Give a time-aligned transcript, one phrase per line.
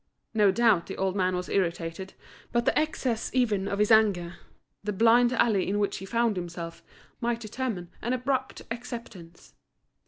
[0.33, 2.13] No doubt the old man was irritated,
[2.51, 4.37] but the excess even of his anger,
[4.83, 6.81] the blind alley in which he found himself,
[7.19, 9.53] might determine an abrupt acceptance.